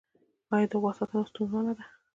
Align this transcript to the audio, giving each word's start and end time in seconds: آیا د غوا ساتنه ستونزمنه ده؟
آیا 0.53 0.67
د 0.71 0.73
غوا 0.81 0.91
ساتنه 0.97 1.23
ستونزمنه 1.29 1.73
ده؟ 1.77 1.83